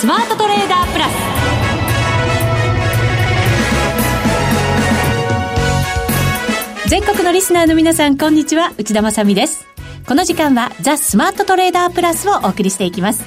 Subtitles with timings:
[0.00, 1.04] スマートトレーダープラ
[6.86, 6.88] ス。
[6.88, 8.72] 全国のリスナーの皆さんこんにちは。
[8.78, 9.66] 内田まさです。
[10.08, 13.22] この時間はザ・スマートトレーダープラスをお送りしていきます。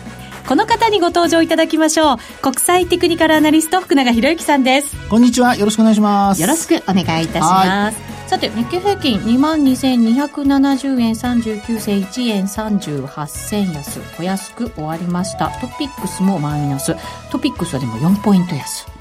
[0.48, 2.18] この方にご登場いただきましょう。
[2.42, 4.96] 国際テクニカルアナリスト福永博之さんです。
[5.10, 5.56] こんにちは。
[5.56, 6.42] よろしくお願いします。
[6.42, 14.00] よろしくお願いいたしますさて日経平均22,270円39銭1円38銭安。
[14.20, 15.50] お安く終わりました。
[15.62, 16.96] トピックスもマイナス。
[17.32, 18.93] トピックスはでも4ポイント安。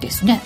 [0.00, 0.40] ですね。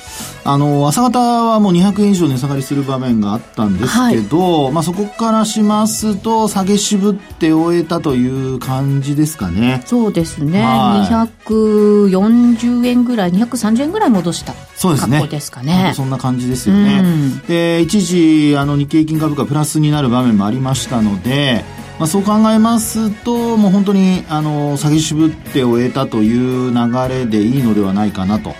[0.45, 9.82] あの、朝方はもう200円以上値下がりする場面があったんですけど、はい、まあそこからしますと、下げ渋って終えたという感じですかね。
[9.86, 10.62] そうですね。
[10.62, 15.27] はい、240円ぐらい、230円ぐらい戻したそうですね。
[15.28, 15.92] ですかね。
[15.94, 17.00] そんな感じですよね。
[17.05, 21.64] うん、で、一時、あの、日経平均株価プラスになる場面もありましたので、
[21.98, 28.55] まあ、そう考えますと、もう本当に、あの、下げ渋って終えたという流れでいいのではないかなと。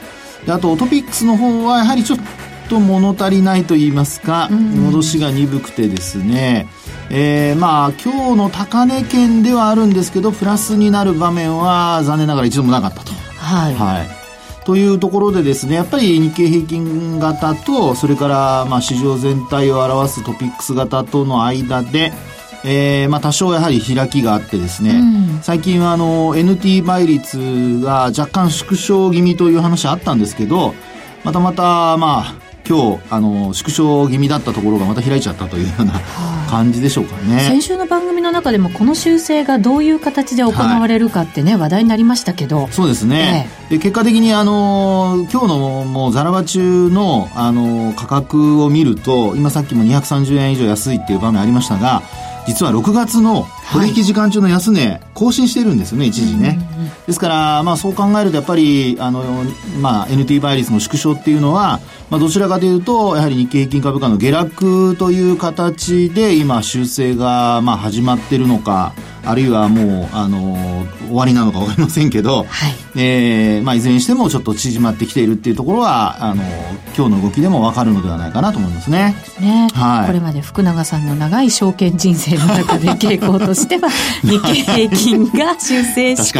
[0.47, 2.19] であとトピックスの方はやはりちょっ
[2.69, 6.67] と物足りないと言いますか、戻しが鈍くてですね、
[7.11, 13.13] えー、まあ今日の高値圏ではあるんですけどプラスになる場面は残念ながら一度もなかったと。
[13.37, 14.25] はい、はい。
[14.65, 22.13] というところでですね、やっぱり日経平均型と、それからまあ市場全体を表すトピックス型との間で、
[22.65, 30.75] えー、まあ多少やはり開きがあってですね、うん、最近はあの NT 倍率が若干縮小気味という話あったんですけど、
[31.25, 36.01] またまたまあ今日あの縮小気味だったところがまた開いちゃったというような
[36.49, 42.69] 感じでしょうかね、先週の番組の中でもこの修正がどういう形で行われるかってね、はい、話題になりましたけど。
[42.69, 52.03] そうですね、ええ、で結果的にあの今日のもうザラバ中のあの価格を見ると今さっきも230円以上安いっていう場面ありましたが
[52.47, 56.59] 実は6月の取引時間中の安値、更新してるんですよね、一時ね。
[57.07, 59.45] ですから、まあそう考えると、やっぱり、あの、
[59.81, 61.81] まあ NT 倍率の縮小っていうのは、
[62.11, 68.93] まあどちらかというと、やはり日経平均株価の下落という形で、今修正が、まあ始まってるのか、
[69.27, 76.43] あるいはもう、あの、終わりなのか分かりませんけど、はい、えー、まあ、いずれにしてもちょっと縮まってきているっていうところは、あの、
[76.97, 79.17] 今日の動きでも分かるのではないかなと思いますね。
[79.41, 79.69] ね。
[79.73, 80.07] はい。
[80.07, 83.89] これまで福永さんの長い証券人生の中で傾向としては、
[84.23, 86.39] 日経平均が修正して、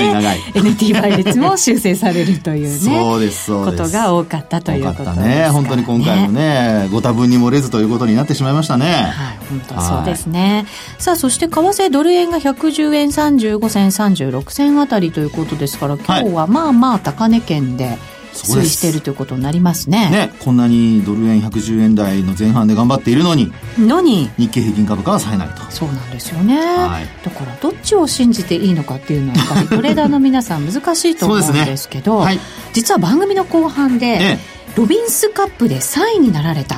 [0.55, 2.79] NT 倍率も修正されるというね。
[2.79, 3.83] そうです、そうです。
[3.83, 5.49] ことが多かったということですね。
[5.51, 8.87] 本当に今回もね、ご多分に漏れずということになってしまいましたね。
[8.87, 10.67] はい、本当そうですね。
[10.99, 17.99] さあ、そして為替ドル円が110 110円35銭36銭あたりということですから今日はまあまあ高値圏で
[18.35, 20.11] 推移しているということになりますね。
[20.11, 24.31] ねこんなにドル円110円台の前半で頑張っているのにのに。
[24.39, 25.63] 日経平均株価は冴えないと。
[25.71, 32.25] そうなんですよね、はい、だからどっちを信じていいのかっていうのはやっぱり トレーダーの皆さん難しいと思うんですけどね。
[32.25, 32.41] はい、
[32.73, 34.41] 実は番組の後半で、ね、
[34.77, 36.77] ロビンスカップで3位になられた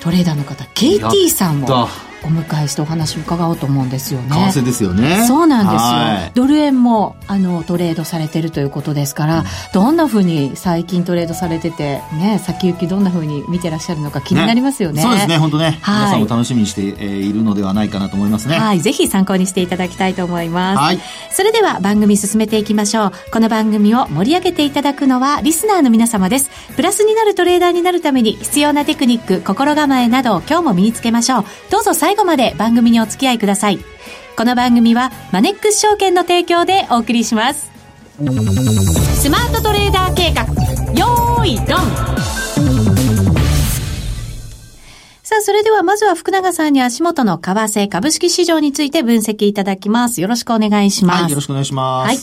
[0.00, 1.88] トレーダーの方 KT さんを
[2.28, 4.28] お迎えしてお話を伺おうと思うんですよね。
[4.52, 5.24] 為替ですよね。
[5.26, 6.46] そうなんですよ。
[6.46, 14.96] ドル円もあのトレードされてるということですから、うん、どんなふうに最近トレードされてて、ね、先行きどんなふうに見てらっしゃるのか気になりますよね。
[14.96, 18.58] ねそうですね、本当ね、はい、皆さんも楽しみにしているのではないかなと思いますね。
[18.58, 20.78] はい、ぜひ参考にしていただきたいと思います。
[20.78, 21.00] はい。
[21.30, 23.12] それでは番組進めていきましょう。
[23.32, 26.50] この番組を盛り上げていただくのはリスナーの皆様です。
[26.76, 31.44] プラスになるトレーダーになるために必要なテクニック、心構えなど今日も身につけましょう。
[31.70, 33.78] どうぞ最後まで番組組にお付き合いください。
[34.36, 37.70] この番組はマネックス証券の提供でお送りします。
[39.20, 40.44] スマートトレーダー計画、
[40.94, 41.66] よーい、ドン
[45.22, 50.20] さあ、それではまずは福永さんに足元の為替株式市場について分析いただきます。
[50.20, 51.22] よろしくお願いします。
[51.22, 52.08] はい、よろしくお願いします。
[52.08, 52.18] はい。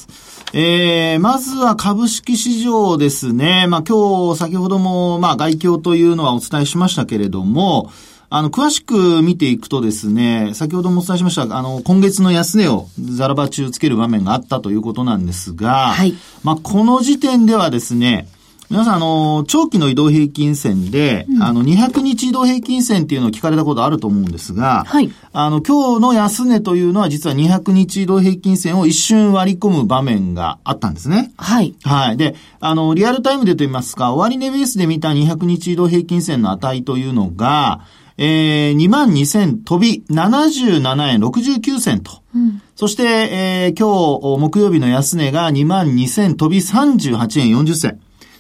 [0.54, 3.68] えー、まずは株式市場ですね。
[3.68, 7.92] まあ今日先ほどもまあ外況というのはお伝えしましたけれども、
[8.38, 16.16] あの、詳しく見ていくとですね、先ほどもお伝えしました、あの、今月の安値をザラバ中つける場面があったということなんですが、はい。
[16.44, 18.28] まあ、この時点ではですね、
[18.70, 25.10] 皆さん、あの、長期の移動平均線で、うん、あの、200日移動平均線っていうのを聞かれたことあると思うんですが、はい。
[25.32, 31.32] あの、今日の安値というのは実は200日移動平均線を一瞬割り込む場面があったんですね。
[31.38, 31.74] はい。
[31.84, 32.18] はい。
[32.18, 37.80] で、あの、リアルタイムでと言いますか、終値ベースで見た200日移動平均線の値というのが、
[38.18, 42.22] えー、2万2000飛び77円69銭と。
[42.34, 48.00] うん、そして、えー、今日木曜日の安値が2万2000飛び38円40銭。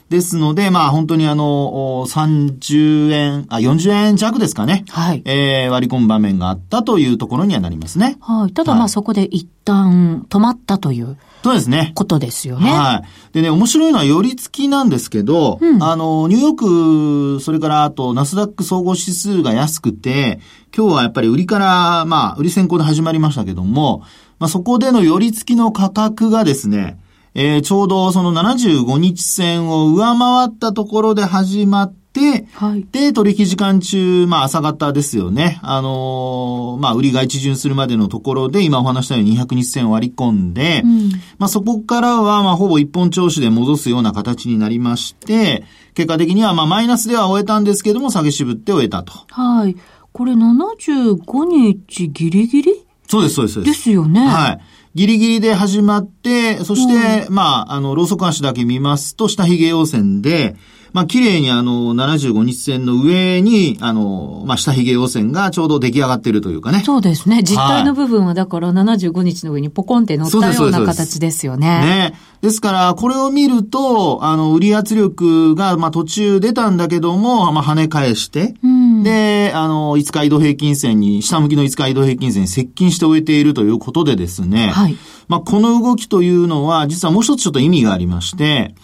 [0.09, 4.85] ですので、まあ本当にあの、30円、あ、40円弱ですかね。
[4.89, 5.23] はい。
[5.25, 8.17] えー、割り込む場面があったというところにはなりますね。
[8.19, 8.53] はい。
[8.53, 11.17] ただまあそこで一旦止まったという。
[11.45, 11.91] そうですね。
[11.93, 12.71] ことですよね。
[12.71, 13.33] はい。
[13.33, 20.39] でね、面白いのは寄り付きなんですけど、うん、あの、ニューヨーク、それからあと、ナスダック総合指数が安くて、
[20.75, 24.01] 今日はやっぱり売りから、まあ、売り先行で始まりましたけども、
[24.39, 26.99] まあそこでの寄り付きの価格がですね、
[27.35, 32.04] えー、ちょうどその75日線を上回ったところで始まって、
[32.53, 35.59] はい、で、取引時間中、まあ朝方ですよね。
[35.61, 45.63] あのー、まあ売りが一巡するまでのところで、今お話したように200日線を割り込んで、うん、まあそこからは、まあほぼ一本調子で戻すような形になりまして、
[45.93, 49.13] 結果的にはまあマイナスでは終えたんですけども、下げ渋って終えたと。
[49.29, 49.75] はい。
[50.11, 52.85] これ75日ギリギリ？
[53.07, 53.63] そうです、そうです。
[53.63, 54.25] ですよね。
[54.25, 54.59] はい。
[54.95, 60.55] ギリギリで始まって、そして、うん、まあ、あの、ローソク足だけ見ますと、下髭陽線で、
[60.95, 66.83] まあ、綺麗にあの、75日線の上に、あの、まあ、下髭陽線がちょうど出来上がっているというかね。
[66.85, 67.43] そうですね。
[67.43, 71.67] 実体の部分はだから75日の上にポコンって乗ったような形ですよね。
[71.81, 72.13] ね。
[72.39, 84.95] ですから、これを見ると、あの、売り圧力が、まあ、途中出たんだけども、まあ、跳ね返して、うん、で、あの、5日移動平均線に、下向きの5日移動平均線に接近して終えているということでですね、はい。
[85.27, 88.75] まあ、この動きというのは、実はもう一つちょっと意味がありまして、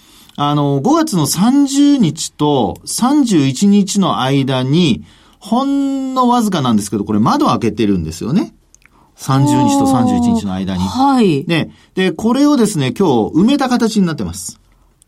[0.49, 5.03] あの、5月の30日と31日の間に、
[5.37, 8.55] ほんのわずかなんですけど、これ窓開けてるんですよね。
[9.17, 10.83] 30日と31日の間に。
[10.83, 11.45] はい。
[11.45, 14.59] で、で、これをですね、今日埋めた形になってます。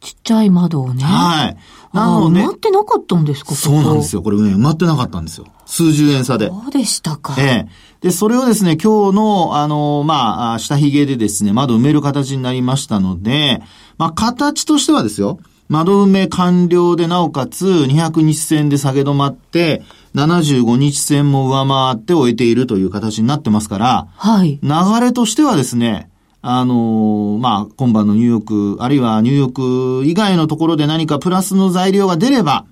[0.01, 1.03] ちっちゃい窓をね。
[1.03, 1.57] はい。
[1.93, 2.41] なので。
[2.41, 4.21] 埋まってなかったんですかそうなんですよ。
[4.21, 5.47] これね、埋まってなかったんですよ。
[5.65, 6.49] 数十円差で。
[6.49, 7.35] そうでしたか。
[7.39, 7.67] ええ。
[8.01, 13.61] で、それをですね、今日の、あの、まあ、下髭でですね、窓埋める形になりましたので、
[13.97, 19.81] まあ、形としてはですよ、窓埋め完了でなおかつ200日線で下げ止まって、
[20.15, 24.59] 75日線も上回って終えているという形になってますから、はい。
[24.61, 24.69] 流
[25.01, 26.09] れとしてはですね、
[26.41, 32.65] あのまあ、今晩のニューヨーク、あるいはニューヨーク以外のところで何かプラスの材料が出れば、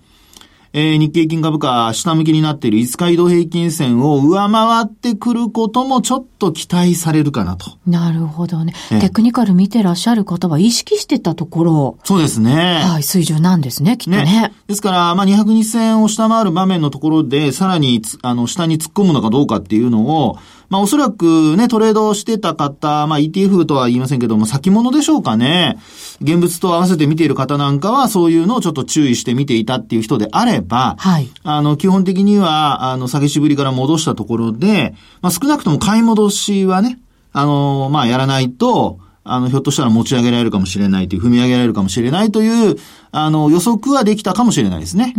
[0.74, 7.78] えー、日経金株価下向きになっている5日移動平均線を上回ってくることもちょっと期待されるかなと。
[7.86, 8.74] なるほどね。
[9.02, 11.98] テクニカル見てらっしゃる方は意識してたところ。
[12.06, 12.82] そうですね。
[12.84, 14.24] はい、水準なんですね、きっとね。
[14.24, 20.38] ねですから、まあ、200日線を下回る場面のところで、さらに、あの、下に突っ込むのかどうかっていうのを、
[20.72, 25.78] まあおそらくね、トレードしてた方、まあ ETF とは言いませんけども、先物でしょうかね。
[26.22, 31.30] 現物と合わせて見ている方なんかは、そういうのをちょっと注意して見ていたっていう人であれば、はい。
[31.44, 37.00] あの、基本的には、あの、下げしぶりから戻したところで、まあ少なくとも買い戻しはね、
[37.34, 42.76] あの、まあやらないと、あの、ひょっとしたら持ち上げられるかもしれないという、踏み上げられるかもしれないという、
[43.12, 45.14] あの、予測はできたかもしれないですね。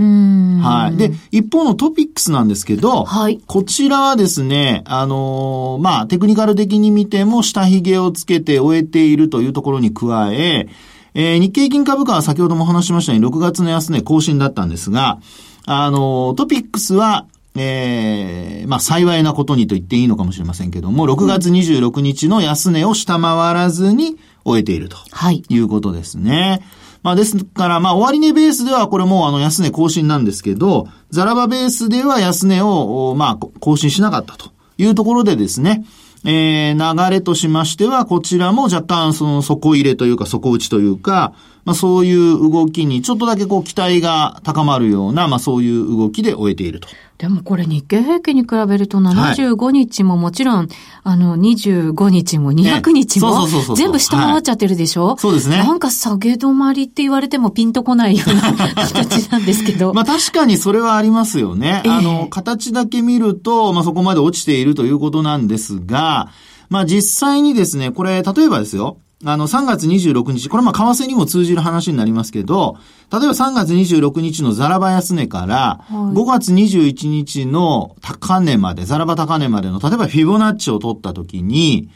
[0.63, 0.97] はい。
[0.97, 3.41] で、一方のトピックスなんですけど、はい。
[3.47, 10.69] こちらはですね、あのまあ、テクニカル的に見ても下髭をつけて終えているというところに加え、
[11.15, 15.21] えー、日経金株価は先ほども話しましたように6月の安値更新だったんですが、
[15.65, 24.97] あのトピックスはええー、まあ幸いなことにと言っていいのかもしれませんけども、6月26日の安値を下回らずに終えていると。
[25.11, 25.43] はい。
[25.49, 26.63] いうことですね。
[27.03, 35.85] まあですから、まあ終値ベースではこれもあの安値更新なんですけど、ザラバベースでは安値を、まあ更新しなかったというところでですね、
[36.25, 46.89] えー、流れとしましては、こちらも若干その底入れというか底打ちというか、まあそういう動きにちょっとだけこう期待が高まるような、まあそういう動きで終えていると。
[47.23, 50.67] でもこれ日経平均に比べると75日ももちろん、はい、
[51.05, 55.59] あの25日も200日も全部下回っちゃってるでしょ、はい、そうですね。
[55.59, 58.43] なんか下げ止まりって言われてもピンとこないような
[58.75, 59.95] 形なんですけど。
[59.95, 61.83] まあ確かにそれはありますよね。
[61.85, 66.29] えー、あの、形だけ見ると、まあそこまで落ちているということなんですが、
[66.73, 72.79] まあ実際にですね、これ例えばですよ、あの、3月26日、これまあ、為替にも通じる話になりますけど、
[73.13, 81.91] 例えば3月26日のザラバ安値から、5月21日の高値まで、ザラバ高値までの、例えばフィボナッチを取ったときに、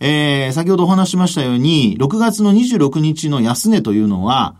[0.00, 4.56] えー、先ほどお話しましたように、6月の26日の安値というのは、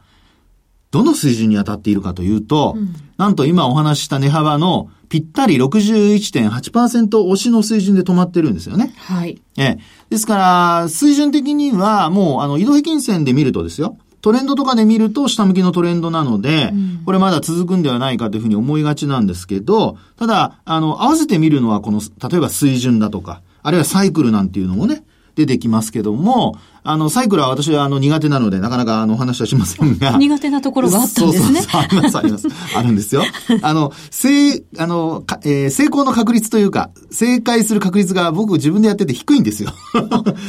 [0.93, 8.95] どの水準に当たっているかというと、うん、なんと今お話しした値幅のぴったり61.8%押しの水準で止まってるんですよね。
[8.97, 9.42] はい。
[9.59, 9.78] ええ。
[10.09, 13.99] ですから、水準的にはもう、あの、移動平均線で見るとですよ。
[14.23, 25.04] トレンドとかで見ると下向きのトレンドなので、うん、これまだ続くんではないかというふうに思いがちなんですけど、ただ、あの、合わせて見るのはこの、例えば水準だとか、あるいはサイクルなんていうのもね、
[25.35, 30.19] 出てきますけども、あの、サイクルは私はあの苦手なので、なかなかあの話はしませんが。
[30.19, 31.61] 苦手なところがあったんですね。
[31.62, 32.49] そうそうそうあります、あります。
[32.77, 33.23] あるんですよ。
[33.62, 39.73] あの、成、あの、えー、成功の確率というか、正解する確率が僕自分でやってて低いんですよ。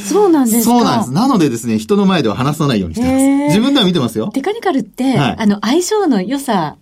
[0.08, 1.12] そうなんですかそうなんです。
[1.12, 3.24] なのでですね、人の前では話さないようにしてます。
[3.54, 4.28] 自分では見てますよ。
[4.34, 6.76] テカニカルって、はい、あの、相性の良さ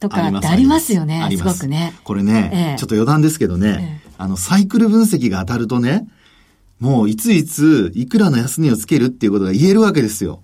[0.00, 1.26] とかってありますよね。
[1.36, 1.94] すごくね。
[2.04, 6.06] これね、えー、ちょっと余談ですけどね、えー、あの、サイクル分析が当たるとね、
[6.80, 10.42] もういついついくらの安値をつけるっていうことが言えるわけですよ。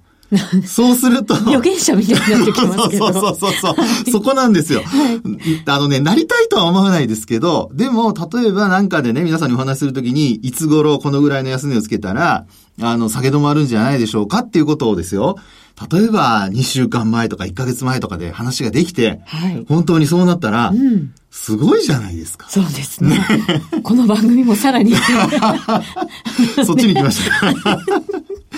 [0.67, 1.35] そうすると。
[1.35, 3.13] 預言者みたいになってきますけど。
[3.13, 3.75] そうそうそうそう。
[3.75, 4.83] はい、そこなんですよ。
[4.83, 5.21] はい、
[5.67, 12.47] あのね、なりたいとは思わないですけど、でも、例えばなんかでね、皆さんにお話しするときに、いつ頃このぐらいの安値をつけたら、
[12.81, 15.37] あの、下げ止まるんじゃないでしょうかっていうことをですよ。
[15.91, 22.49] 例えば、2週間前とか1ヶ月前とかで話ができて、はい、本当にそうなったら、うん、すごいじゃないですか。
[22.49, 23.19] そうですね。
[23.83, 24.95] この番組もさらに。
[26.65, 27.79] そっちに来ました。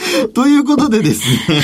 [0.35, 1.63] ということでですね、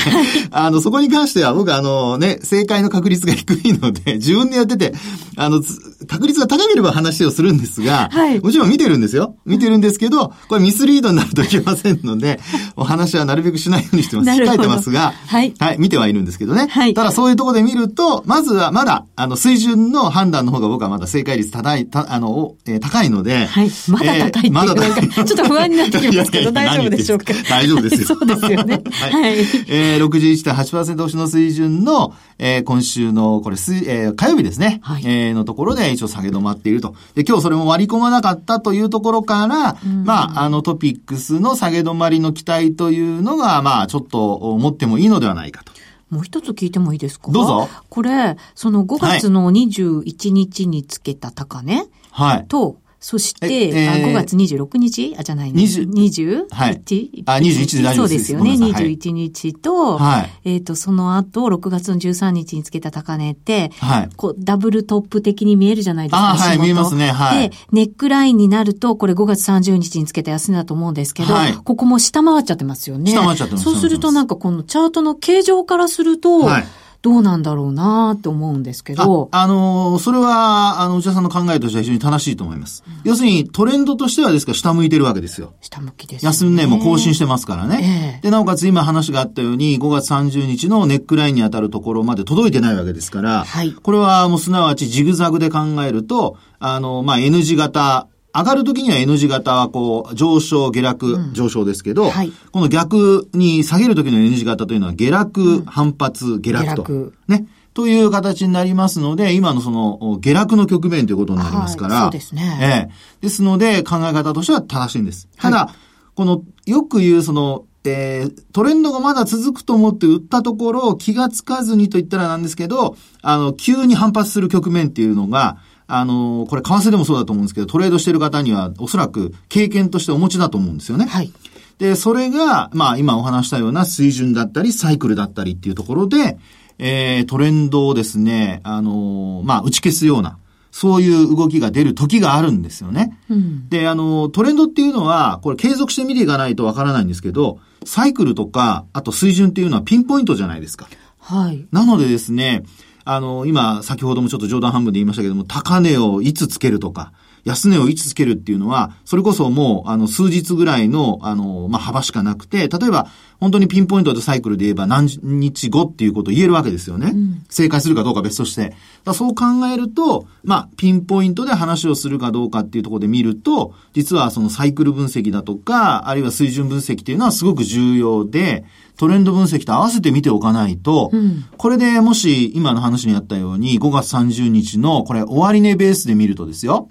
[0.51, 4.93] あの、そこに関しては僕あのね、正解の確率が低いので、 自分でやってて、
[5.35, 5.61] あの、
[6.07, 9.35] 確率が高ければ話をするんですが、はい、もちろん見てるんですよ。
[9.45, 12.39] 見てるんですけど、これミスリードになるといけませんので、
[12.75, 14.29] お話はなるべくしないようにしてます。
[14.29, 15.53] 控えてますが、はい。
[15.59, 16.67] はい、見てはいるんですけどね。
[16.69, 16.93] はい。
[16.93, 23.71] ただそういうところで見ると、まずはまだ、あの、水準の判断の方が僕はまだ正解率高い、たあの、えー、高いので、はい。
[23.87, 25.09] まだ高いっていう、えー、まだ高い。
[25.09, 27.33] ちょっと不安になってきますけど、 大丈夫でしょうか？
[27.49, 28.17] 大丈夫ですよ。
[28.27, 28.81] そうですよね。
[28.91, 29.11] はい。
[29.11, 29.35] はい、
[29.67, 34.79] えー、61.8%押しの水準の、えー、今週の、これ、水、えー、火曜日ですね。
[34.81, 35.03] はい。
[35.05, 36.95] えー、のところで一応下げ止まっていると。
[37.15, 45.73] で、今日それも割り込まなかったというところから、まあ、あの、トピックスの下げ止まりの期待というのが、まあ、ちょっと思ってもいいのではないかと。
[46.09, 47.31] もう一つ聞いてもいいですか？
[47.31, 47.69] どうぞ。
[47.89, 55.13] これ、その5月の21日につけた高値、はい、と、そして、えー、あ5月26日？
[55.19, 55.61] あ、じゃないね。
[55.61, 55.91] 20?
[55.91, 56.45] 20?
[56.49, 56.81] はい。
[57.25, 58.27] あ、21で大丈夫です。
[58.31, 58.51] そうですよね。
[58.53, 64.09] 21日と、はい、えっ、ー、と、その後、6月の13日につけた高値って、はい。
[64.15, 66.31] こう、ダブルトップ的に見えるじゃないですか。
[66.31, 67.11] あ、はい、見えますね。
[67.11, 67.49] はい。
[67.49, 71.53] で、ネックラインになると、これ5月30日につけた安値だと思うんですけど、はい。
[71.55, 73.11] ここも下回っちゃってますよね。
[73.11, 73.65] 下回っちゃってます。
[73.65, 76.63] そうするとなんかこのチャートの形状からすると、はい。
[77.03, 79.27] どうなんだろうなって思うんですけど。
[79.33, 82.81] あ、あのー、それは、あの、内田さんの考えとしては非常に正しいと思います。
[82.87, 85.51] うん、要するに、トレンドとしてはですから、下向いてるわけですよ。
[85.59, 86.27] 下向きです、ね。
[86.27, 88.19] 安値も更新してますからね。
[88.19, 93.73] えー、で、なおかつ今話があったように、5月30日のネックラインに当たるところまで届いてないわけですから、はい。
[93.73, 107.11] これはもうすなわちジグザグで考えると、あの、まあ、N 字型、上がるときには N 字型はこう、上昇、下落、上昇ですけど、はい、この逆に下げるときの N 字型というのは下落、反発、下落と。
[107.27, 107.45] ね。
[107.73, 112.59] という形になりますので、今のその下落の局面ということになりますから、はい、そうですね。
[112.61, 112.93] ええ。
[113.21, 115.27] ですので、考え方としては正しいんです。
[115.37, 115.75] ただ、はい、
[116.15, 125.57] この、よく言うその、えー、トレンドがまだ続くと思って売ったところ、気がつかずにと言ったらなんですけど、あの、急に反発する局面っていうのが、
[125.97, 131.05] あの、これ為替でもそうだと思うんですけど、トレードしてる方にはおそらく経験としてお持ちだと思うんですよね。
[131.05, 131.31] はい。
[131.77, 136.37] で、それが、まあ今お話したような水準だったり、サイクルだったりっていうところで、
[136.79, 140.37] えー、トレンドをですね、あのまあ打ち消すような、
[140.71, 143.19] そういう動きが出る時があるんですよね。
[143.29, 150.87] うん、で、あの、トレンドっていうのは、これ継続して見ていかないとわからないんですけど、サイクルとか、あと水準っていうのはピンポイントじゃないですか。
[151.19, 151.65] はい。
[151.71, 152.63] なのでですね、
[153.05, 157.11] あの、今、先ほどもちょっと冗談半分で言いましたけども、高値をいつつけるとか、
[157.43, 163.07] 安値をいつつけるっていうのは、それこそもう、あの、数日ぐらいの、あの、まあ、幅しかなくて、例えば、
[163.43, 167.11] 本当にピンポイントでサイクルで言えば何日後っていうことを言えるわけですよね。
[167.13, 168.73] うん、正解するかどうか別として。
[169.13, 178.63] そう考えると、まあ、ピンポイントで話をするかどうかっていうところで見ると、実はそのサイクル分析だとか、あるいは水準分析っていうのはすごく重要で、
[178.95, 186.89] トレンド分析と合わせて見ておかないと、うん、これでもし今の話にあったように5月30日のこれ終値ベースで見るとですよ、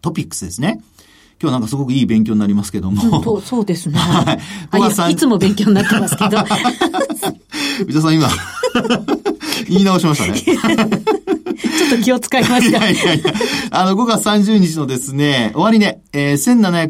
[0.00, 0.82] トピックスですね。
[1.42, 3.18] 今日なんかすごくいい勉強になりますけども。
[3.18, 3.98] うん、そうですね。
[3.98, 5.12] はい。
[5.12, 6.38] いつも勉強になってますけど。
[7.84, 8.28] 内田さん今
[9.68, 10.38] 言い直しましたね。
[10.38, 10.54] ちょ
[11.88, 12.88] っと気を使いました。
[12.88, 13.32] いやいや。
[13.72, 16.86] あの、5月30日のですね、終わりね、えー、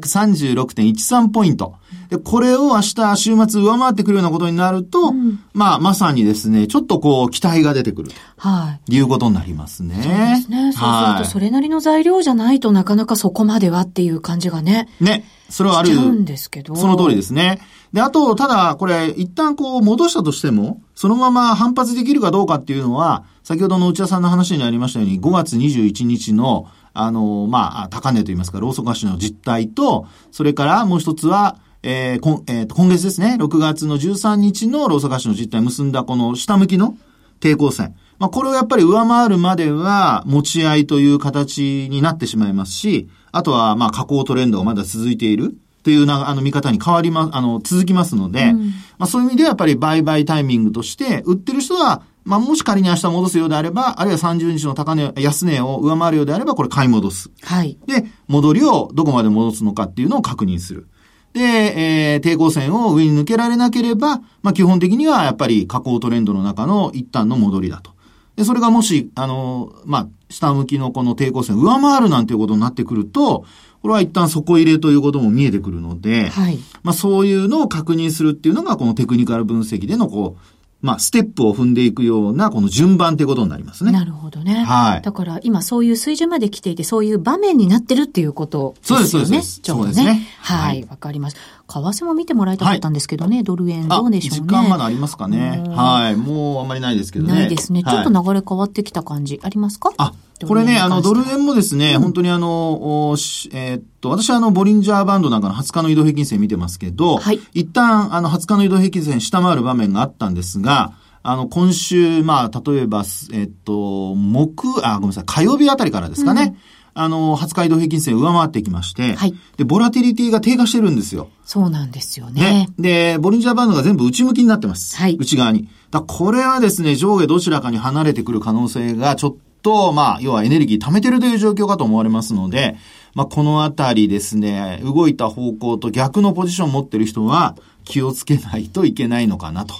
[0.55, 1.77] 1736.13ポイント。
[2.13, 8.11] で、これを明日週末上回ってくるようなことになると、うん、まあ、まさにですね、ちょっとこう、期待が出てくる。
[8.37, 8.95] はい。
[8.95, 9.95] いうことになりますね。
[9.95, 10.73] そうですね。
[10.73, 14.91] そうすると、それなりの材料じゃないとなかなかそこまではっていう感じがね。
[15.01, 15.25] ね。
[15.49, 15.95] それはある。
[15.95, 16.77] んですけど。
[16.77, 17.61] その通りですね。
[17.95, 36.97] で、あと、ただ、これ、一旦こう、戻したとしても、そのまま反発できるかどうかっていうのは、先ほどの内田さんの話にありましたように、5月21日の、あの、まあ、高値といいますか、ローソク足の実態と、それからもう一つは、えーこえー、今月ですね、6月の13日のローソク足の実態結んだこの下向きの
[37.41, 37.97] 抵抗線。
[38.21, 45.57] まあ、これをやっぱり上回るまでは持ち合いという形になってしまいますし、あとはまあ下降トレンドがまだ続いている。
[45.83, 57.31] っていうな、あの見方に変わりま、あの、続きますので、うん、まあそういう意味ではやっぱり売買タイミングとして、売ってる人は、まあもし仮に明日戻すようであれば、あるいは30日の高値、安値を上回るようであれば、これ買い戻す。
[57.43, 57.77] はい。
[57.89, 60.87] で、戻りをどこまで戻すのかっていうのを確認する。
[61.33, 67.93] で、えー、抵抗線を上に抜けられなければ、まあ基本的にはやっぱり下降トレンドの中の一旦の戻りだと。
[68.37, 73.45] で、それがもし、あの、まあ、下向きのこの抵抗線上回るなんていうことになってくると、
[73.83, 83.93] これは一旦底入れということも見えてくるので、はい、まあそういうのを確認するっていうのがこのテクニカル分析でのこう、まあ、ステップを踏んでいくような、この順番っていうことになりますね。
[83.93, 84.65] なるほどね。
[84.65, 85.03] はい。
[85.03, 89.07] だから、今そういう水準まで来ていて、そういう場面になってるっていうことですよね。
[89.07, 89.61] そうです、そうです。
[89.61, 89.93] ちょうどね。
[89.95, 90.29] そうですね。
[90.41, 90.83] はい。
[90.83, 91.41] わ、はい、かりました。
[91.81, 94.47] 為替も見てもらいたかったんですけどね、はい、ドル円どうでしょうね。
[94.49, 95.63] 時間まだありますかね。
[95.69, 96.17] はい。
[96.17, 97.33] もうあんまりないですけどね。
[97.33, 97.83] ないですね。
[97.83, 99.93] ちょっと流れ変わってきた感じ、ありますか？
[99.97, 100.13] あ、
[100.47, 103.17] これね、あの、ドル円もですね、うん、本当にあの、
[103.53, 116.43] えー、っと、私はあの、ボリンジャーバンドなんかの20日の移動平均線見てますけど、はい、一旦、あの、20日の移動平均線下回る場面があったんですが、あの、今週、まあ、例えば、えっと、木、あ、ごめんなさい、火曜日あたりからですかね。
[116.43, 116.57] うん
[116.95, 119.35] あの、20日移動平均線上回ってきまして、はい。
[119.57, 121.31] で、ボラティリティが低下してるんですよ。
[121.45, 122.69] そうなんですよね。
[122.79, 124.97] で、ボリンジャーバンドが全部内向きになってます。
[124.97, 125.17] はい。
[125.19, 125.69] 内側に。
[125.91, 132.77] だこれはですね、上下どちらかに離れてくる可能性がちょっと、まあ、要はエネルギー貯めてるという状況かと思われますので、
[133.15, 139.75] まあ、このあたりですね、動いた方向と逆のポジションを持ってる人は気をつけないといけないのかなと。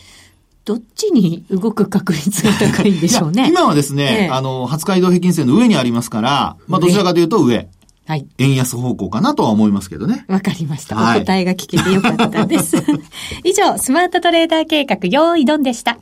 [0.65, 3.49] どっちに動く確率が高いんでしょうね。
[3.49, 7.69] 今はですね、ええ、あの、20日移動平均線の上にありますから、まあ、どちらかというと上。
[8.07, 8.27] はい。
[8.39, 10.25] 円安方向かなとは思いますけどね。
[10.29, 10.97] わかりました。
[10.97, 12.77] はい、お答えが聞けてよかったです。
[13.45, 15.99] 以上、スマートトレーダー計画、用意ドンでした。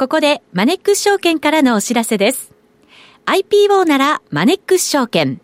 [0.00, 2.54] ここで、マネックス証券からのお知らせです。
[3.26, 5.42] IPO なら、マネックス証券。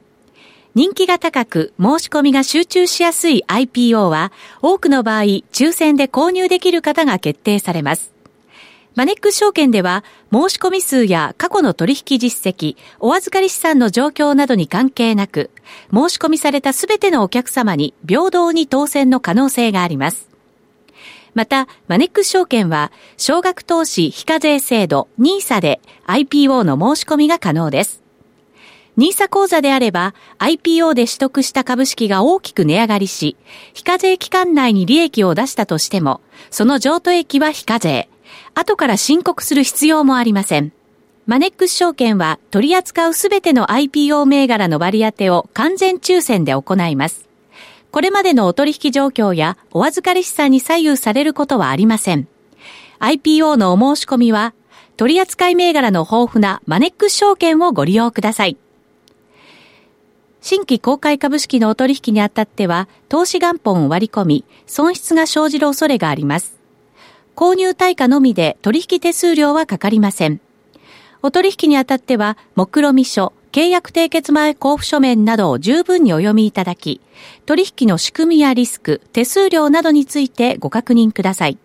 [0.74, 4.32] 人気が高く申し込みが集中しやすい IPO は
[4.62, 8.14] 多くの場合抽選で購入できる方が決定されます。
[8.94, 15.50] マネックス証券では申し込み数や過去の取引実績、お預かり資産の状況などに関係なく
[15.92, 20.35] 申し込みされたすべてのお客様に平等に当選の可能性があります。
[21.36, 28.02] また、マネックス証券は、少額投資非課税制度 NISA で IPO の申し込みが可能です。
[28.96, 33.36] ニーサ口座であれば IPO で取得した株式が大きく値上がりし、
[33.74, 38.08] 非課税期間内に利益を出したとしても、その譲渡益は非課税。
[38.54, 40.72] 後から申告する必要もありません。
[41.26, 47.28] マネックス証券は取り扱うすべての IPO 銘柄の割り当てを完全抽選で行います。
[47.96, 52.28] これまでのお取引状況やお預かり資産に左右されることはありません。
[52.98, 54.52] IPO のお申し込みは、
[54.98, 58.58] 取扱銘柄の豊富なマネックス証券をご利用ください。
[60.42, 66.58] 新規公開株式のお取引にあたっては、投資元本を割り込み、損失が生じる恐れがあります。
[67.34, 70.42] 購入対価のみで取引手数料はかかりません。
[71.22, 77.00] お取引にあたっては、目論見書、契約締結前交付書面などを十分にお読みいただき、
[77.46, 81.56] 取引の仕組みやリスク、手数料などについてご確認ください。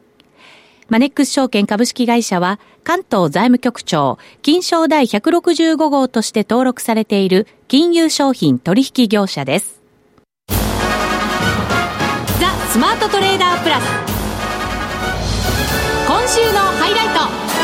[0.88, 9.82] マネックス証券株式会社は関東財務局長金賞第165号として登録されている金融商品取引業者です。
[10.48, 10.56] ザ・
[12.70, 13.84] スマートトレーダープラス
[16.08, 17.08] 今週のハイライ
[17.58, 17.61] ト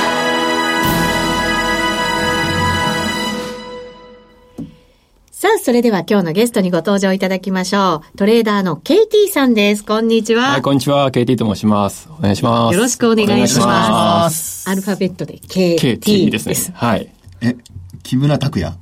[5.39, 8.17] さあ、それでは今日のゲストにご登場いただきましょう。
[8.17, 9.85] トレーダーの KT さんです。
[9.85, 10.53] こんにちは。
[10.53, 11.11] はい、こんにちは。
[11.11, 12.09] KT と申します。
[12.17, 12.73] お願いします。
[12.73, 14.67] よろしくお願いします。
[14.67, 16.09] アルファベットで KT です。
[16.09, 16.73] KT ですね。
[16.75, 17.13] はい。
[17.41, 17.55] え、
[18.03, 18.73] 木村拓哉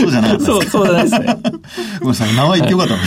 [0.00, 1.36] そうじゃないそう、そうじゃないですね。
[2.00, 3.02] ごめんなさい、名前言ってよかったの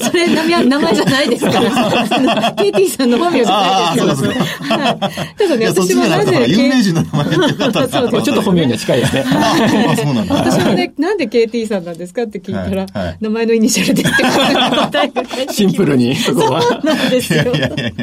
[0.00, 2.52] それ名前、名前じゃないですから。
[2.52, 4.84] ケイティさんの本名じゃないですから。
[4.84, 4.98] はい。
[5.38, 6.46] ただね、私もなぜ。
[6.48, 9.24] 有名人の名前言ってよかったそうちょっと本名には近いですね。
[9.26, 10.34] あ、そうなんだ。
[10.34, 12.86] 私もね、なんでケイティさんなんですかって聞いたら、
[13.20, 16.62] 名前のイニシャルでって答えがシンプルに、そこは。
[16.62, 17.42] そうなんですよ。
[17.42, 17.94] いやいやい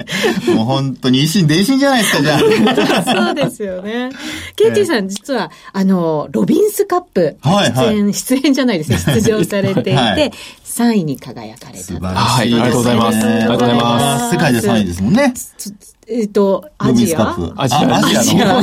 [0.47, 3.03] やもう本当に一心伝心じゃないですか、じゃあ。
[3.03, 4.09] そうですよね。
[4.55, 10.31] ケイティさん、実は、あの、ロビンスカップ、はいはい、出演、出演じゃないですね、 出場されていて、はい、
[10.65, 11.99] 3位に輝かれた。
[11.99, 13.17] はい、ありがとうございます。
[13.25, 14.31] ありがとうございます。
[14.31, 15.33] 世界で3位ですもんね。
[16.07, 17.35] えっ、と、アジア？
[17.55, 17.97] アジア。
[17.97, 18.61] アジア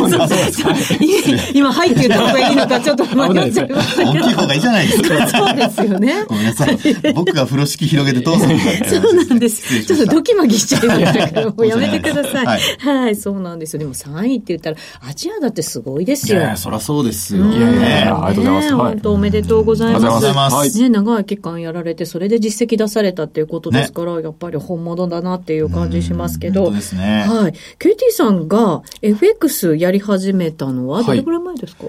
[0.00, 1.52] の方ですね。
[1.54, 5.28] 今、入ってた方がいいのか、ちょっと迷っちゃいました大きい方がいいじゃないですか。
[5.28, 6.24] そうですよね。
[6.24, 6.78] ごめんなさい。
[7.14, 9.84] 僕が風呂敷広げてどうするそうなんです。
[9.84, 12.60] ちょっとドキマギしちゃいましたから、もうやめてください。
[12.78, 13.80] はい、そうなんですよ。
[13.80, 14.76] でも3位って言ったら、
[15.08, 16.40] アジアだってすごいですよ。
[16.40, 17.46] いや、そりゃそうですよ。
[17.46, 18.76] いやいや、ありがとうございます。
[18.76, 20.04] 本当おめでとうございます。
[20.04, 20.80] ありがとうございます。
[20.80, 26.66] ね、長い期間やられて、それで実績出されたっていうことですから、やっぱり本物だなっていう感じしますけど。
[26.66, 27.24] そうですね。
[27.28, 27.52] はい。
[27.78, 31.84] KT さんが FX やり始めたのはどれぐらい前ですか、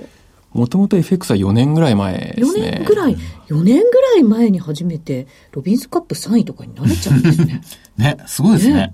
[0.54, 2.62] もともと FX は4年ぐらい前ですね。
[2.62, 7.62] 4年ぐらい、4年ぐらい前に初めて、ロビンスカップ3位とかになれちゃうんですね。
[7.98, 8.74] ね、すごいですね。
[8.74, 8.94] ね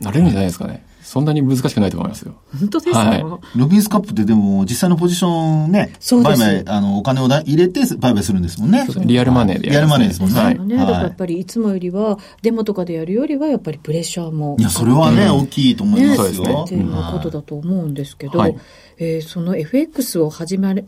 [0.00, 0.84] なれるんじゃないですかね。
[1.04, 2.34] そんなに難しくないと思いますよ。
[2.58, 5.92] 本当ですか、はい、ロビンスカップってでも実際のポジションね、
[6.24, 8.86] 売買、あの、お金を入れて売買するんですもんね。
[9.04, 10.40] リアルマネーでやる、ね、リアルマネーですもんね。
[10.40, 10.58] はい。
[10.58, 14.56] ね、だからやっぱりいつもよりは、デモとかでやるよりはやっぱりプレッシャーも。
[14.58, 16.42] いや、それはね、大きいと思いますよ。
[16.42, 18.56] ね、っていうことだと思うんですけど、はい、
[18.98, 20.84] えー、その FX を始め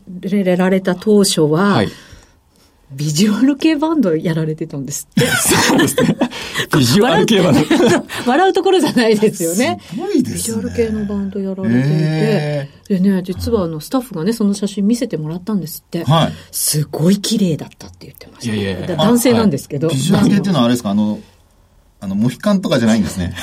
[0.55, 1.89] られた当初は、はい
[2.91, 5.25] ビジュアル系バンドやられてたんですって。
[5.27, 6.17] そうですね。
[6.73, 7.59] ビジュアル系バンド。
[8.25, 9.79] 笑う ところじゃないですよね。
[9.89, 10.33] すごいですね。
[10.35, 16.05] ビジュアル系のバンドやられていて、えー、でね、実はあの、スタッフがね、その写真見せてもらったんですって。
[16.05, 16.33] はい。
[16.51, 18.55] すごい綺麗だったって言ってました。
[18.55, 19.89] いやいや男性なんですけど。
[19.89, 20.91] ビジュアル系っていうのはあれですか？
[20.91, 21.19] あの、
[21.99, 23.33] あの、モヒカンとかじゃないんですね。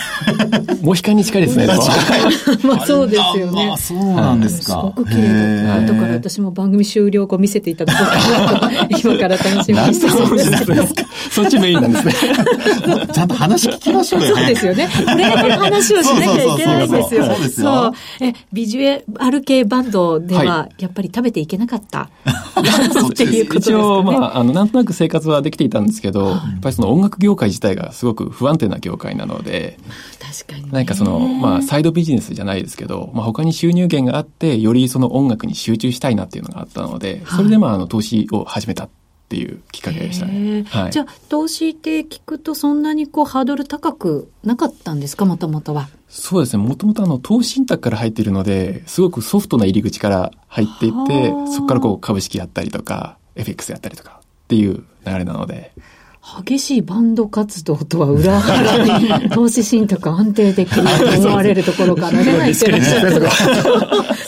[0.81, 1.67] モヒカンに近いですね。
[2.63, 3.71] まあそうですよね。
[3.73, 4.65] あ、そうなんですか。
[4.67, 5.93] すごく綺麗だった。
[5.93, 10.95] だから私も番組終了後見せていただこうかなと、今から楽しみにしてます
[11.33, 12.15] そっちメインなんですね。
[13.13, 14.37] ちゃんと話聞きましょうよ。
[14.37, 14.89] そうですよね。
[15.05, 17.25] これだけの話をしなきゃいけないんですよ。
[17.51, 18.27] そうで。
[18.27, 22.09] え、ビジュアル系バンドでは、やっぱり食べていけなかった？
[22.55, 29.79] っていうことです一応、まあ、あの、なんとなく生活はできていたんですけど、やっぱりその音楽業界自体がすごく不安定な業界なので、
[30.21, 38.89] 確かに、何かその、まあ、サイドビジネスじゃないですけど、まあ、他に収入源があって、よりその音楽に集中したいなっていうのがあったので、それでまあ、あの、投資を始めたっ
[39.29, 40.65] ていうきっかけでしたね。
[40.69, 45.89] はい、じゃあ、投資って聞くとそんなにこう、ハードル高くなかったんですか、もともとは。
[46.09, 46.63] そうですね。
[46.63, 55.73] もともとあの、投資信託から入っているので、すごくソフトな入り口から入っていって、そこからこう、株式やったりとか、FX やったりとかっていう流れなので。
[56.43, 63.29] 激しいバンド活動とは裏腹に投資信託安定できると思われるところからね、入ってらっしゃる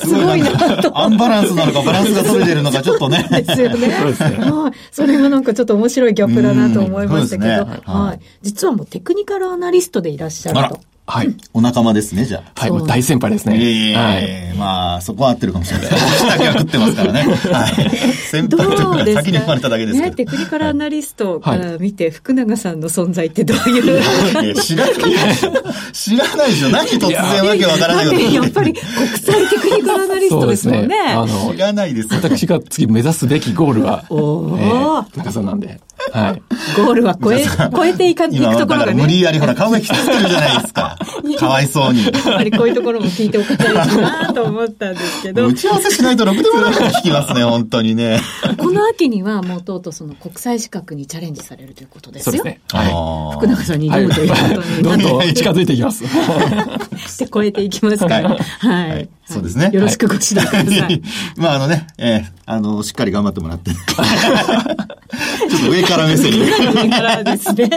[0.05, 0.99] すごいなと。
[0.99, 3.27] アンバランスなのかバランスが取れてるのかちょっとね。
[3.31, 3.91] ですよね。
[3.99, 4.37] そうですね。
[4.39, 4.73] はい。
[4.93, 8.21] それがなんかちょっと面白いギャップだなと思いましたけど、ね、はい。
[8.43, 10.81] 実はもうテクニカルアナリストでいらっしゃると。
[11.09, 11.35] はい。
[11.53, 12.61] お仲間ですね、じゃあ。
[12.61, 13.57] はい、もう大先輩ですね。
[13.59, 14.19] ええー、は
[14.55, 14.57] い。
[14.57, 15.87] まあ、そこは合ってるかもしれない。
[15.87, 17.23] 私だけは食ってますからね。
[17.23, 17.91] はい。
[18.01, 20.11] 先輩と先に生まれただけですけど。
[20.11, 24.45] ね、テクニカルアナリストから見て、福永さんの存在ってどういう？
[24.45, 25.53] いや、知らないでしょ。
[25.93, 26.69] 知らないでしょ。
[26.71, 28.43] 何突然わけわからないよ。
[28.43, 30.89] やっぱり国際テクニカルアナリストですもんね。
[30.89, 32.09] ねあの、知らないです。
[32.13, 35.81] 私が次目指すべきゴールは、おー、えー、高さんなんで。
[36.17, 36.43] はい。
[36.75, 38.95] ゴールは超え、超えていか、いくところがね。
[38.95, 40.97] 無理やりほら顔が引きつけるじゃないですか。
[41.39, 42.05] かわいそうに。
[42.05, 45.47] やっぱりこういうところも聞いておかないとなと思ったんですけど。
[45.47, 48.21] 打ち合わせしないとろくでもなく聞きますね、本当にね。
[48.57, 52.37] この秋にはもうとうとうその国際資格にチャレンジされるということですよ。
[52.37, 52.61] そうですね。
[52.73, 53.37] はい。
[53.37, 54.83] 福永さんに挑むということに。
[54.83, 56.05] どんどん近づいていきます。
[57.19, 58.39] で、超えていきますから。
[58.61, 59.09] はい。
[59.27, 59.71] そうですね。
[59.73, 61.03] よろしくご指導ください。
[61.37, 63.73] まああのね、えー、あの、しっかり頑張ってもらって。
[63.75, 67.71] ちょっと上から目線からですね。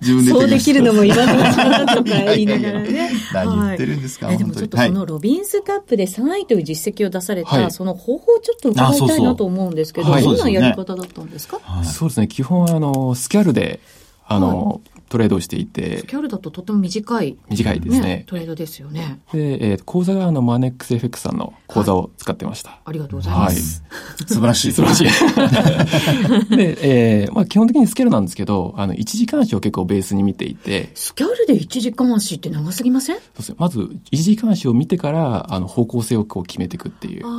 [0.00, 3.10] 自分でそうできるのも今のうちだとか言いながらね。
[3.32, 11.60] 何言ってるんですか、でもちょっとそのロビンスカップで3位という実績を出された、その方法をちょっと伺いたいなと思うんですけど、どんなやり方だったんですか？
[11.84, 12.28] そうですね。
[12.28, 13.80] 基本あの、スキャルで、
[14.26, 14.80] あの、
[15.14, 15.98] トレードをしていて。
[15.98, 17.38] スキャルだととても短い。
[17.48, 18.02] 短いですね。
[18.02, 19.20] ねトレードですよね。
[19.32, 22.70] で、えー、口座があの、マネックス FX さんの口座を使ってました。
[22.70, 23.84] はい、ありがとうございます。
[23.88, 24.72] はい、素晴らしい。
[24.72, 25.06] 素晴らしい。
[26.56, 30.90] で、えー、まあ基本的にスキャルなんですけど、あの、1時間足を結構ベースに見ていて。
[30.96, 33.16] スキャルで1時間足って長すぎません？
[33.16, 33.56] そうですね。
[33.60, 33.78] まず、
[34.10, 37.30] 1時間足を見てから、あの、方向性をこう決めていくっていう考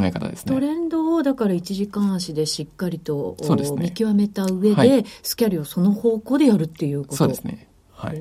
[0.00, 0.52] え方ですね。
[0.52, 7.68] トレンドを、だから1時間足でしっかりと、そうですね、見極めた上で、はい、スキャルをその方向でやるっていうことそうですね。
[7.96, 8.20] はい、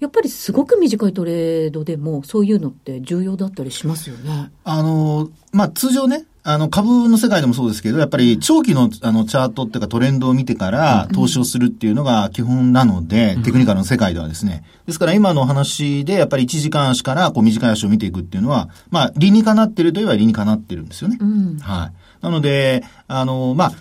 [0.00, 4.52] やっぱりすごく短いトレードでも、そういうのって重要だったりしますよね。
[4.64, 14.64] あの、まあ、通常ね、あの、株の世界でもそうですけど、やっぱり長期のあのチャートっていうかトレンドを見てから投資をするっていうのが基本なので、うん、テクニカルの世界ではですね。
[14.86, 21.18] ですから今の話でやっぱり1時間足からこう短い足を見ていくっていうのは、まあ理にかなってるといえば理にかなってるんですよね。
[21.20, 22.24] うん、はい。
[22.24, 23.72] なので、あの、まあ、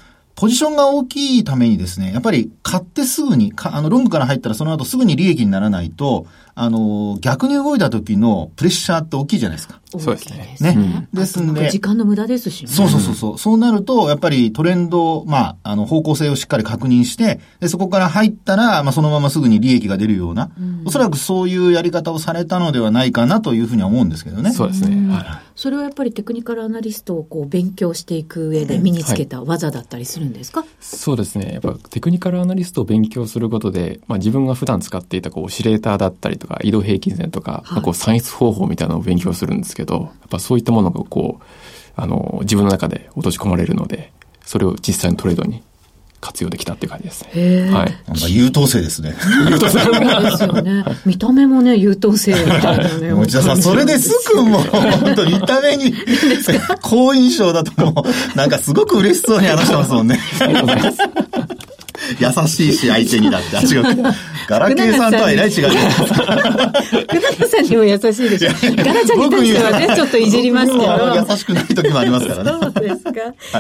[0.42, 6.26] ポジションが大きいためにですね、やっぱり買ってすぐに、あの、ロングから入ったらその後すぐに利益にならないと、
[6.56, 9.80] あの、逆に動いた時のプレッシャーって大きいじゃないですか。
[10.00, 10.58] そうですね。
[10.60, 11.08] ね。
[11.14, 11.70] ですんで。
[11.70, 12.72] 時間の無駄ですしね。
[12.72, 13.38] そうそうそうそう。
[13.38, 24.52] そうなると、やっぱりトレンド、まあ、あの、方向性をしっかり確認して、で、そこから入ったら、まあ、そのまますぐに利益が出るような、うん、おそらくそういうやり方をされたのではないかなというふうには思うんですけどね。
[24.54, 25.14] そうですね。
[25.14, 25.26] はい。
[25.56, 31.54] それはやっぱりテクニカルアナリストをこう勉強していく上で身につけた技だったりするんですか、はい、そうですね。
[31.54, 41.44] やっぱテクニカルアナリストを勉強することで、まあ、自分が普段使っていたこう、シレーターだったりとか、移動平均線とか、はい、こう算出方法みたいなのを勉強するんですけど、やっぱそういったものがこう、
[41.96, 44.12] あの、自分の中で落とし込まれるので、
[44.46, 45.64] それを実際のトレードに
[46.22, 47.72] 活用できたっていう感じですね。
[47.72, 47.98] はい。
[48.08, 49.16] なんか優等生ですね。
[49.50, 49.90] 優等生
[50.22, 50.86] ですよね。
[51.04, 53.12] 見た目もね、優等生みたいなね。
[53.20, 55.94] 内田さん、それですくんも、本当見た目に、
[56.82, 60.20] 好印象だともう、なんかすごく嬉しそうに話してますもんね。
[62.20, 63.58] 優しいし、相手にだって。
[63.58, 63.84] あ、違う。
[64.48, 66.26] ガラケーさんとはえらい違いじゃないですか。
[67.02, 68.50] 福永さんにも優しいでしょ。
[68.84, 71.26] ガラちゃんに対してはね、ちょっといじりますけど。
[71.30, 72.52] 優しくない時もありますからね。
[72.74, 73.12] そうですか。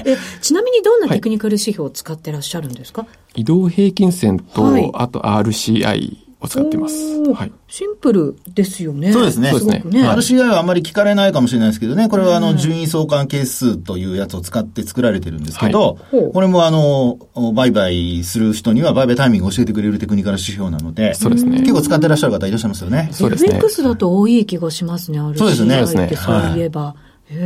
[0.06, 6.95] え、ちなみにどんなテクニカル指標を使ってらっしゃるんですか、移動平均線と、あと RCI を使ってます。
[7.34, 7.51] はい。
[7.67, 9.13] シンプルですよね。
[9.13, 9.51] そうですね。
[9.51, 10.10] そうですね。
[10.10, 17.19] RCI はあんまり聞かれないかもしれないですけどね、これはあの、順位相関係数というやつを使って作られてるんですけど、はい、これもあの、
[17.54, 21.60] 売買する人には売買タイミングを教えてくれるテクニカル指標なので、そうですね。
[21.60, 23.10] 結構使ってらっしゃる方いらっしゃいますよね。
[23.12, 23.49] そうですね。
[23.56, 25.86] FX だと多い気がしますね、RCI そうですね。
[25.86, 26.95] そういえば。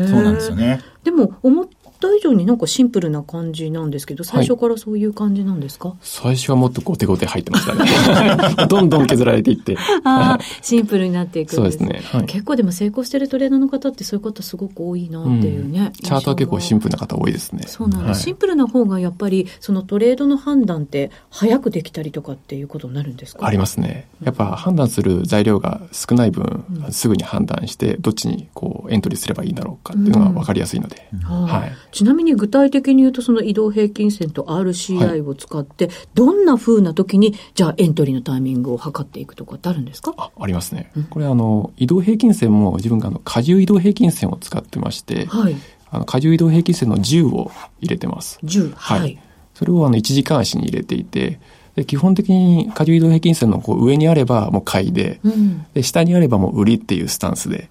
[0.07, 0.81] そうなんですよね。
[1.03, 1.67] でも、思っ
[2.15, 8.67] 以上になんかシンプルな感じなんですけど、最初からそういう感じなんですか、はい、最初はもっとゴテゴテ入ってましたね。
[8.67, 9.77] どんどん削られていって。
[10.03, 15.79] あシンプルになっていくそうですね、はい、結構でも成功してるトレーダーの方ってそういう方すごく多いなっていうね。
[15.79, 17.63] うん、チャートは結構シンプルな方多いですね。
[17.67, 23.45] そうなんです、はい、シンプルな方がやっぱりそのトレードの判断って早くできたりとかっていうことになるんですか？
[23.45, 24.07] ありますね。
[24.23, 31.07] やっぱ判断する材料が少ない分、うん、すぐに判断してどっちにこうエントリーすればいいんだろうかっていうのが分かりやすいので。
[31.13, 40.13] うん、はい、ちなみに具体的に言うと、その移動平均線と RCI を使って、はい、どんな風な時に、じゃあエントリーのタイミングを測っていくとかってあるんですか？
[40.17, 40.91] あありますね。
[40.97, 45.55] うん、これあの、移動平均線も自分があの、荷重移動平均線を使ってまして、はい、
[45.89, 48.39] あの、荷重移動平均線の10を入れてます。
[48.43, 49.19] 10、はい、はい。
[49.53, 51.39] それをあの、1時間足に入れていて、
[51.77, 57.69] で基本的に荷重移動平均線のこう上にあればもう買いでうん、で下にあればもう売りっていうスタンスで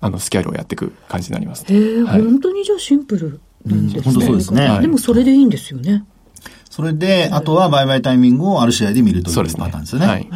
[0.00, 4.02] あのスキャルをやっていく感じになります、ね、へえ、はい、本当にじゃあシンプルなんですね。
[4.02, 4.78] 本当そうですね。
[4.80, 6.04] でもそれでいいんですよね。
[6.70, 10.06] それで、あとは売買タイミングをある試合で見るというパターンですよね。
[10.06, 10.28] はい。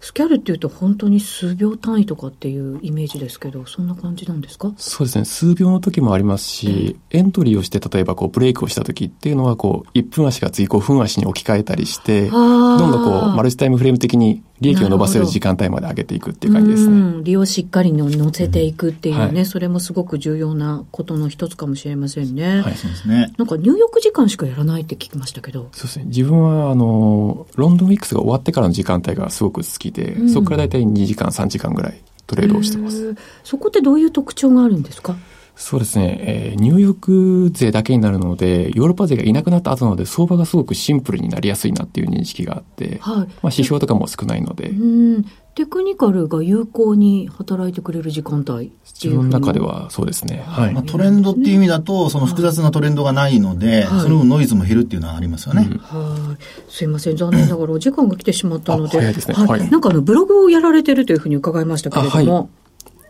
[0.00, 4.72] スキャルっていうと本当に数秒単位とかっていうイメージですけど、そんな感じなんですか？
[4.76, 5.24] そうですね。
[5.24, 17.22] 数秒の時もありますし、エントリーをして、例えばこうブレイクをした時っていうのは、こう、1分足が次5分足に置き換えたりして、どんどんこう、マルチタイムフレーム的に利益を伸ばせる時間帯まで上げていくっていう感じですね。
[17.22, 22.60] 利用しっかりの乗せていくっていうね、うんはい、それもすごく重要なことの一つかもしれませんね。
[22.62, 23.32] はい、そうですね。
[23.36, 25.68] なんか入浴時間しかやらないって聞きましたけど。
[25.72, 26.06] そうですね。
[26.06, 33.16] 自分は、あの、ロンドンウィックスが終わってからの時間帯がすごく好きで、うん、そこから大体2時間、3時間ぐらいトレードをしてます。
[33.44, 35.16] そこってどういう特徴があるんですか？
[35.56, 44.68] そうですね、えー、ニューヨーク勢だけになるので、ヨーロッパ勢がいなくなった後なので、相場がすごくシンプルになりやすいなっていう認識があって、はい、まあ指標とかも少ないので。
[44.70, 45.24] うん
[45.58, 50.44] テクニカルが有効に働いてくれる時間帯自分の中ではそうですね。
[50.46, 50.72] はい。
[50.72, 55.68] まあ、トレンドっていう意味だと、その複雑なトレンドがないので、はい、その分ノイズも減るっていうのはありますよね。
[55.68, 56.72] うん、はい。
[56.72, 57.16] すいません。
[57.16, 58.98] 残念ながらお時間が来てしまったので。
[58.98, 59.34] 早いですね。
[59.34, 59.68] はい。
[59.68, 62.50] なんかあの、ブログをやられてるというふうに伺いましたけれども。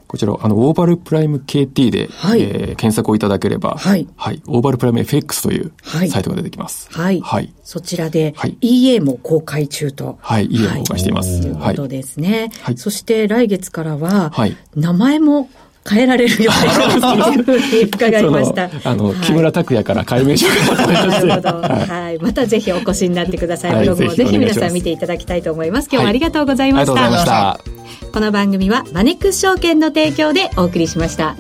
[0.09, 4.09] こちら、あの、オーバルプライム KT で、はい、えー、検索をいただければ、はい。
[4.17, 4.43] はい。
[4.47, 6.89] オーバルプライム FX というサイトが出てきます。
[6.91, 7.21] はい。
[7.21, 7.53] はい。
[7.63, 10.19] そちらで、はい、EA も公開中と。
[10.23, 10.47] はい。
[10.51, 11.43] EA も公開しています。
[11.43, 12.51] ということですね。
[12.63, 12.79] はい。
[12.79, 14.57] そして来月からは、はい。
[14.75, 15.51] 名前も、
[15.89, 18.71] 変えられるようにというふうに伺いました。
[18.85, 21.49] あの、はい、木村拓哉から解明書がなるほど。
[21.63, 22.19] はい。
[22.19, 23.77] またぜひお越しになってください。
[23.77, 25.89] ブログもぜひ皆さん見ていただきたいと思います。
[25.91, 26.93] 今日はありがとうございました。
[26.93, 27.59] ありがとうございま
[27.97, 28.13] した。
[28.13, 31.37] この番組はマネックス証券の提供でお送りしました。